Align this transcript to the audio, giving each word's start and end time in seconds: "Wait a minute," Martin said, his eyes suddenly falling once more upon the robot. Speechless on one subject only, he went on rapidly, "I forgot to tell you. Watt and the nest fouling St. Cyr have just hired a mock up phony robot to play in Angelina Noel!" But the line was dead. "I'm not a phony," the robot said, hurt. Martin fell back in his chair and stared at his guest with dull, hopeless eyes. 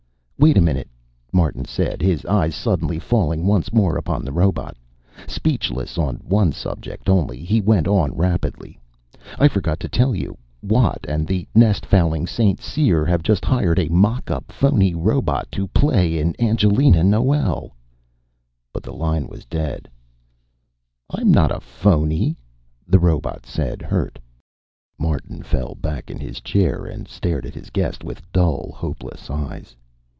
"Wait 0.43 0.57
a 0.57 0.59
minute," 0.61 0.87
Martin 1.31 1.65
said, 1.65 2.01
his 2.01 2.25
eyes 2.25 2.55
suddenly 2.55 2.97
falling 2.97 3.45
once 3.45 3.71
more 3.71 3.95
upon 3.95 4.25
the 4.25 4.31
robot. 4.31 4.75
Speechless 5.27 5.99
on 5.99 6.15
one 6.23 6.51
subject 6.51 7.07
only, 7.09 7.45
he 7.45 7.61
went 7.61 7.87
on 7.87 8.11
rapidly, 8.15 8.79
"I 9.37 9.47
forgot 9.47 9.79
to 9.81 9.87
tell 9.87 10.15
you. 10.15 10.35
Watt 10.63 11.05
and 11.07 11.27
the 11.27 11.47
nest 11.53 11.85
fouling 11.85 12.25
St. 12.25 12.59
Cyr 12.59 13.05
have 13.05 13.21
just 13.21 13.45
hired 13.45 13.77
a 13.77 13.87
mock 13.89 14.31
up 14.31 14.51
phony 14.51 14.95
robot 14.95 15.45
to 15.51 15.67
play 15.67 16.17
in 16.17 16.33
Angelina 16.41 17.03
Noel!" 17.03 17.75
But 18.73 18.81
the 18.81 18.93
line 18.93 19.27
was 19.27 19.45
dead. 19.45 19.87
"I'm 21.11 21.29
not 21.31 21.51
a 21.51 21.59
phony," 21.59 22.35
the 22.87 22.97
robot 22.99 23.45
said, 23.45 23.83
hurt. 23.83 24.17
Martin 24.97 25.43
fell 25.43 25.75
back 25.75 26.09
in 26.09 26.17
his 26.17 26.41
chair 26.41 26.85
and 26.87 27.07
stared 27.07 27.45
at 27.45 27.53
his 27.53 27.69
guest 27.69 28.03
with 28.03 28.23
dull, 28.33 28.71
hopeless 28.73 29.29
eyes. 29.29 29.75